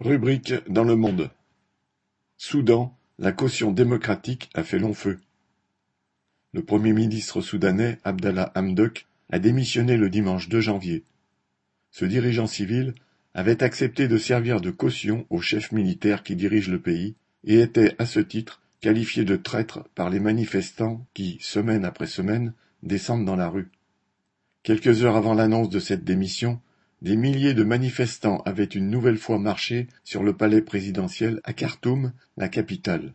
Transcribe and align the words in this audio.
Rubrique 0.00 0.54
dans 0.68 0.84
le 0.84 0.94
monde. 0.94 1.28
Soudan, 2.36 2.96
la 3.18 3.32
caution 3.32 3.72
démocratique 3.72 4.48
a 4.54 4.62
fait 4.62 4.78
long 4.78 4.94
feu. 4.94 5.18
Le 6.52 6.62
Premier 6.62 6.92
ministre 6.92 7.40
soudanais 7.40 7.98
Abdallah 8.04 8.52
Hamdok 8.54 9.08
a 9.28 9.40
démissionné 9.40 9.96
le 9.96 10.08
dimanche 10.08 10.48
2 10.48 10.60
janvier. 10.60 11.02
Ce 11.90 12.04
dirigeant 12.04 12.46
civil 12.46 12.94
avait 13.34 13.64
accepté 13.64 14.06
de 14.06 14.18
servir 14.18 14.60
de 14.60 14.70
caution 14.70 15.26
au 15.30 15.40
chef 15.40 15.72
militaire 15.72 16.22
qui 16.22 16.36
dirige 16.36 16.68
le 16.68 16.80
pays 16.80 17.16
et 17.42 17.58
était, 17.58 17.96
à 17.98 18.06
ce 18.06 18.20
titre, 18.20 18.62
qualifié 18.80 19.24
de 19.24 19.34
traître 19.34 19.82
par 19.96 20.10
les 20.10 20.20
manifestants 20.20 21.04
qui, 21.12 21.38
semaine 21.40 21.84
après 21.84 22.06
semaine, 22.06 22.54
descendent 22.84 23.24
dans 23.24 23.34
la 23.34 23.48
rue. 23.48 23.68
Quelques 24.62 25.02
heures 25.02 25.16
avant 25.16 25.34
l'annonce 25.34 25.70
de 25.70 25.80
cette 25.80 26.04
démission, 26.04 26.60
des 27.00 27.16
milliers 27.16 27.54
de 27.54 27.62
manifestants 27.62 28.42
avaient 28.44 28.64
une 28.64 28.90
nouvelle 28.90 29.18
fois 29.18 29.38
marché 29.38 29.86
sur 30.02 30.22
le 30.22 30.32
palais 30.32 30.62
présidentiel 30.62 31.40
à 31.44 31.52
Khartoum, 31.52 32.12
la 32.36 32.48
capitale. 32.48 33.14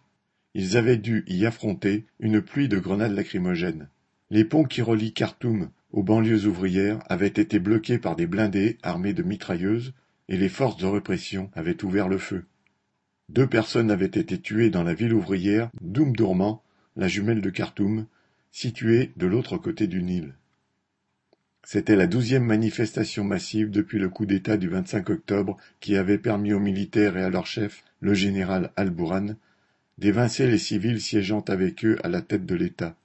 Ils 0.54 0.78
avaient 0.78 0.98
dû 0.98 1.26
y 1.28 1.46
affronter 1.46 2.06
une 2.20 2.42
pluie 2.42 2.70
de 2.70 2.80
grenades 2.80 3.14
lacrymogènes. 3.14 3.90
Les 4.30 4.46
ponts 4.46 4.64
qui 4.64 4.82
relient 4.82 5.14
Khartoum 5.14 5.70
aux 5.92 6.04
banlieues 6.04 6.48
ouvrières 6.48 7.00
avaient 7.10 7.28
été 7.28 7.60
bloqués 7.60 7.98
par 7.98 8.16
des 8.16 8.28
blindés 8.28 8.78
armés 8.84 9.14
de 9.14 9.24
mitrailleuses 9.24 9.94
et 10.30 10.38
les 10.38 10.50
forces 10.50 10.78
de 10.78 10.86
répression 10.86 11.52
avaient 11.54 11.84
ouvert 11.84 12.08
le 12.08 12.18
feu. 12.18 12.46
Deux 13.30 13.48
personnes 13.48 13.92
avaient 13.92 14.06
été 14.06 14.40
tuées 14.40 14.70
dans 14.70 14.84
la 14.84 14.94
ville 14.94 15.14
ouvrière 15.14 15.70
d'Oumdourman, 15.82 16.60
la 16.96 17.08
jumelle 17.08 17.42
de 17.42 17.50
Khartoum, 17.50 18.06
située 18.52 19.12
de 19.18 19.28
l'autre 19.28 19.58
côté 19.58 19.88
du 19.88 20.04
Nil. 20.04 20.34
C'était 21.66 21.96
la 21.96 22.08
douzième 22.08 22.44
manifestation 22.44 23.24
massive 23.24 23.72
depuis 23.72 23.98
le 23.98 24.10
coup 24.10 24.26
d'État 24.26 24.58
du 24.58 24.68
25 24.68 25.10
octobre 25.10 25.58
qui 25.80 25.96
avait 25.96 26.18
permis 26.18 26.52
aux 26.52 26.60
militaires 26.60 27.16
et 27.18 27.24
à 27.24 27.30
leur 27.30 27.46
chef, 27.46 27.84
le 28.02 28.14
général 28.14 28.72
Al-Bourhan, 28.76 29.36
d'évincer 29.98 30.46
les 30.46 30.58
civils 30.58 31.00
siégeant 31.00 31.44
avec 31.48 31.86
eux 31.86 31.98
à 32.04 32.10
la 32.10 32.22
tête 32.22 32.46
de 32.46 32.56
l'État. 32.56 32.98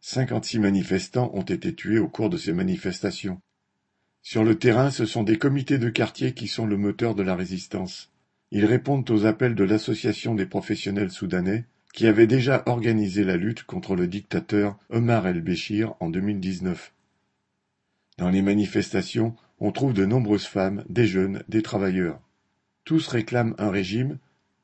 Cinquante-six 0.00 0.58
manifestants 0.58 1.30
ont 1.34 1.42
été 1.42 1.74
tués 1.74 1.98
au 1.98 2.08
cours 2.08 2.28
de 2.28 2.36
ces 2.36 2.52
manifestations. 2.52 3.40
Sur 4.20 4.44
le 4.44 4.58
terrain, 4.58 4.90
ce 4.90 5.06
sont 5.06 5.22
des 5.22 5.38
comités 5.38 5.78
de 5.78 5.88
quartier 5.88 6.34
qui 6.34 6.48
sont 6.48 6.66
le 6.66 6.76
moteur 6.76 7.14
de 7.14 7.22
la 7.22 7.34
résistance. 7.34 8.12
Ils 8.50 8.66
répondent 8.66 9.10
aux 9.10 9.24
appels 9.24 9.54
de 9.54 9.64
l'Association 9.64 10.34
des 10.34 10.46
professionnels 10.46 11.10
soudanais, 11.10 11.64
qui 11.94 12.06
avait 12.06 12.26
déjà 12.26 12.62
organisé 12.66 13.24
la 13.24 13.38
lutte 13.38 13.64
contre 13.64 13.96
le 13.96 14.06
dictateur 14.06 14.78
Omar 14.90 15.26
el-Béchir 15.26 15.94
en 16.00 16.10
2019. 16.10 16.92
Dans 18.18 18.30
les 18.30 18.42
manifestations, 18.42 19.36
on 19.60 19.70
trouve 19.70 19.94
de 19.94 20.04
nombreuses 20.04 20.46
femmes, 20.46 20.84
des 20.88 21.06
jeunes, 21.06 21.44
des 21.48 21.62
travailleurs. 21.62 22.20
Tous 22.84 23.06
réclament 23.06 23.54
un 23.58 23.70
régime 23.70 24.18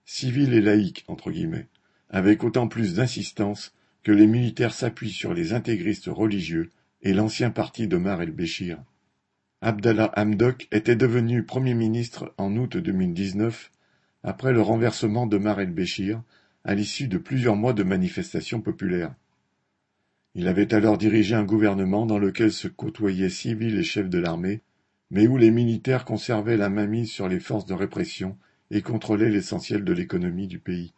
civil 0.05 0.53
et 0.55 0.61
laïque, 0.61 1.05
entre 1.07 1.31
guillemets, 1.31 1.69
avec 2.11 2.43
autant 2.43 2.67
plus 2.67 2.95
d'insistance 2.95 3.73
que 4.03 4.11
les 4.11 4.27
militaires 4.27 4.75
s'appuient 4.75 5.13
sur 5.13 5.35
les 5.35 5.53
intégristes 5.53 6.09
religieux 6.09 6.71
et 7.03 7.15
l'ancien 7.15 7.51
parti 7.51 7.87
d'Omar 7.87 8.23
el-Béchir. 8.23 8.83
Abdallah 9.61 10.13
Hamdok 10.17 10.67
était 10.73 10.97
devenu 10.97 11.45
Premier 11.45 11.75
ministre 11.75 12.35
en 12.37 12.57
août 12.57 12.77
2019 12.77 13.71
après 14.25 14.53
le 14.53 14.63
renversement 14.63 15.27
d'Omar 15.29 15.61
el-Béchir 15.61 16.21
à 16.65 16.75
l'issue 16.75 17.07
de 17.07 17.19
plusieurs 17.19 17.57
mois 17.57 17.73
de 17.73 17.85
manifestations 17.85 18.61
populaires. 18.61 19.15
Il 20.37 20.49
avait 20.49 20.75
alors 20.75 20.99
dirigé 20.99 21.35
un 21.35 21.45
gouvernement 21.45 22.07
dans 22.07 22.19
lequel 22.19 22.53
se 22.53 22.67
côtoyaient 22.67 23.29
civils 23.29 23.79
et 23.79 23.85
chefs 23.85 24.11
de 24.11 24.19
l'armée, 24.19 24.63
mais 25.11 25.29
où 25.29 25.37
les 25.37 25.53
militaires 25.53 26.05
conservaient 26.05 26.57
la 26.57 26.69
mainmise 26.69 27.11
sur 27.11 27.29
les 27.29 27.39
forces 27.39 27.67
de 27.67 27.75
répression 27.75 28.37
et 28.71 28.83
contrôlaient 28.83 29.31
l'essentiel 29.31 29.85
de 29.85 29.93
l'économie 29.93 30.49
du 30.49 30.59
pays. 30.59 30.93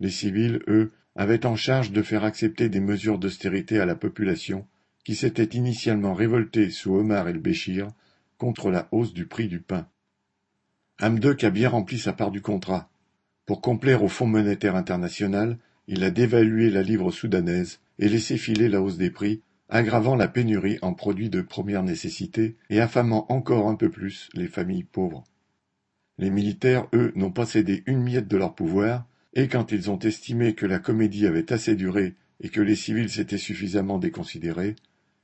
Les 0.00 0.10
civils, 0.10 0.60
eux, 0.66 0.90
avaient 1.14 1.46
en 1.46 1.54
charge 1.54 1.92
de 1.92 2.02
faire 2.02 2.24
accepter 2.24 2.68
des 2.68 2.80
mesures 2.80 3.18
d'austérité 3.18 3.78
à 3.78 3.86
la 3.86 3.94
population, 3.94 4.66
qui 5.04 5.14
s'était 5.14 5.56
initialement 5.56 6.14
révoltée 6.14 6.70
sous 6.70 6.94
Omar 6.94 7.28
el-Béchir 7.28 7.88
contre 8.38 8.70
la 8.70 8.88
hausse 8.90 9.12
du 9.12 9.26
prix 9.26 9.48
du 9.48 9.60
pain. 9.60 9.86
Hamdok 10.98 11.44
a 11.44 11.50
bien 11.50 11.68
rempli 11.68 11.98
sa 11.98 12.12
part 12.12 12.30
du 12.30 12.40
contrat. 12.40 12.90
Pour 13.46 13.60
complaire 13.60 14.02
au 14.02 14.08
Fonds 14.08 14.26
monétaire 14.26 14.76
international, 14.76 15.58
il 15.86 16.04
a 16.04 16.10
dévalué 16.10 16.70
la 16.70 16.82
livre 16.82 17.10
soudanaise 17.10 17.80
et 18.00 18.08
laissé 18.08 18.36
filer 18.36 18.68
la 18.68 18.82
hausse 18.82 18.96
des 18.96 19.10
prix, 19.10 19.42
aggravant 19.68 20.16
la 20.16 20.26
pénurie 20.26 20.78
en 20.82 20.94
produits 20.94 21.30
de 21.30 21.42
première 21.42 21.84
nécessité 21.84 22.56
et 22.70 22.80
affamant 22.80 23.30
encore 23.30 23.68
un 23.68 23.76
peu 23.76 23.90
plus 23.90 24.30
les 24.34 24.48
familles 24.48 24.84
pauvres. 24.84 25.22
Les 26.18 26.30
militaires, 26.30 26.88
eux, 26.94 27.12
n'ont 27.14 27.30
pas 27.30 27.46
cédé 27.46 27.84
une 27.86 28.02
miette 28.02 28.26
de 28.26 28.36
leur 28.36 28.54
pouvoir, 28.54 29.06
et 29.34 29.48
quand 29.48 29.70
ils 29.70 29.90
ont 29.90 29.98
estimé 29.98 30.54
que 30.54 30.66
la 30.66 30.78
comédie 30.78 31.26
avait 31.26 31.52
assez 31.52 31.76
duré 31.76 32.14
et 32.40 32.48
que 32.48 32.60
les 32.60 32.74
civils 32.74 33.10
s'étaient 33.10 33.38
suffisamment 33.38 33.98
déconsidérés, 33.98 34.76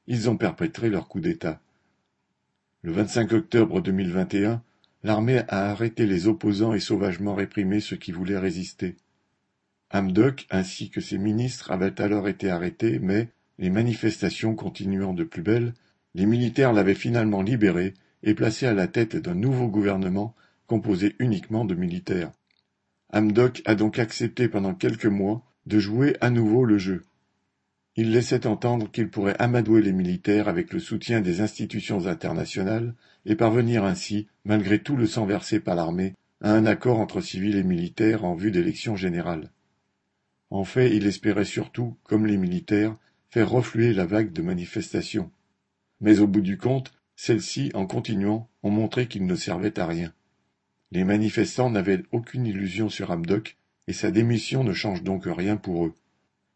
ils 0.06 0.30
ont 0.30 0.36
perpétré 0.36 0.90
leur 0.90 1.08
coup 1.08 1.20
d'État. 1.20 1.60
Le 2.82 2.92
25 2.92 3.32
octobre 3.32 3.80
2021, 3.80 4.62
l'armée 5.02 5.40
a 5.48 5.70
arrêté 5.70 6.06
les 6.06 6.28
opposants 6.28 6.74
et 6.74 6.80
sauvagement 6.80 7.34
réprimé 7.34 7.80
ceux 7.80 7.96
qui 7.96 8.12
voulaient 8.12 8.38
résister. 8.38 8.96
Hamdok 9.90 10.46
ainsi 10.50 10.90
que 10.90 11.00
ses 11.00 11.18
ministres 11.18 11.70
avaient 11.70 12.00
alors 12.00 12.28
été 12.28 12.50
arrêtés, 12.50 12.98
mais, 12.98 13.28
les 13.58 13.70
manifestations 13.70 14.54
continuant 14.54 15.14
de 15.14 15.24
plus 15.24 15.42
belle, 15.42 15.74
les 16.14 16.26
militaires 16.26 16.72
l'avaient 16.72 16.94
finalement 16.94 17.42
libéré 17.42 17.94
et 18.22 18.34
placé 18.34 18.66
à 18.66 18.74
la 18.74 18.88
tête 18.88 19.16
d'un 19.16 19.34
nouveau 19.34 19.68
gouvernement 19.68 20.34
composé 20.66 21.14
uniquement 21.18 21.64
de 21.64 21.74
militaires. 21.74 22.32
Hamdok 23.12 23.62
a 23.64 23.74
donc 23.74 23.98
accepté 23.98 24.48
pendant 24.48 24.74
quelques 24.74 25.06
mois 25.06 25.42
de 25.66 25.78
jouer 25.78 26.16
à 26.20 26.30
nouveau 26.30 26.64
le 26.64 26.78
jeu. 26.78 27.04
Il 27.94 28.12
laissait 28.12 28.46
entendre 28.46 28.90
qu'il 28.90 29.08
pourrait 29.08 29.36
amadouer 29.38 29.80
les 29.80 29.92
militaires 29.92 30.48
avec 30.48 30.72
le 30.72 30.80
soutien 30.80 31.20
des 31.20 31.40
institutions 31.40 32.06
internationales 32.06 32.94
et 33.24 33.36
parvenir 33.36 33.84
ainsi, 33.84 34.26
malgré 34.44 34.80
tout 34.80 34.96
le 34.96 35.06
sang 35.06 35.24
versé 35.24 35.60
par 35.60 35.76
l'armée, 35.76 36.14
à 36.42 36.52
un 36.52 36.66
accord 36.66 37.00
entre 37.00 37.20
civils 37.20 37.56
et 37.56 37.62
militaires 37.62 38.24
en 38.24 38.34
vue 38.34 38.50
d'élections 38.50 38.96
générales. 38.96 39.50
En 40.50 40.64
fait, 40.64 40.94
il 40.94 41.06
espérait 41.06 41.44
surtout, 41.44 41.96
comme 42.04 42.26
les 42.26 42.36
militaires, 42.36 42.96
faire 43.28 43.50
refluer 43.50 43.92
la 43.92 44.06
vague 44.06 44.32
de 44.32 44.42
manifestations. 44.42 45.30
Mais 46.00 46.20
au 46.20 46.26
bout 46.26 46.40
du 46.40 46.58
compte, 46.58 46.92
celles-ci, 47.16 47.70
en 47.74 47.86
continuant, 47.86 48.48
ont 48.62 48.70
montré 48.70 49.08
qu'ils 49.08 49.26
ne 49.26 49.34
servaient 49.34 49.78
à 49.78 49.86
rien. 49.86 50.12
Les 50.92 51.04
manifestants 51.04 51.70
n'avaient 51.70 52.04
aucune 52.12 52.46
illusion 52.46 52.88
sur 52.88 53.10
Hamdok, 53.10 53.56
et 53.88 53.92
sa 53.92 54.10
démission 54.10 54.64
ne 54.64 54.72
change 54.72 55.02
donc 55.02 55.24
rien 55.26 55.56
pour 55.56 55.86
eux. 55.86 55.94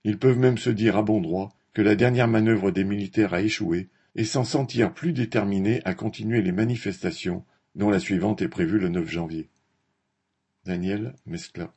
Ils 0.04 0.18
peuvent 0.18 0.38
même 0.38 0.58
se 0.58 0.70
dire 0.70 0.96
à 0.96 1.02
bon 1.02 1.20
droit 1.20 1.50
que 1.72 1.82
la 1.82 1.96
dernière 1.96 2.28
manœuvre 2.28 2.70
des 2.70 2.84
militaires 2.84 3.34
a 3.34 3.42
échoué 3.42 3.88
et 4.16 4.24
s'en 4.24 4.44
sentir 4.44 4.92
plus 4.92 5.12
déterminés 5.12 5.80
à 5.84 5.94
continuer 5.94 6.42
les 6.42 6.52
manifestations, 6.52 7.44
dont 7.74 7.90
la 7.90 8.00
suivante 8.00 8.42
est 8.42 8.48
prévue 8.48 8.78
le 8.78 8.88
9 8.88 9.08
janvier. 9.08 9.48
Daniel 10.64 11.14
Mescla 11.26 11.72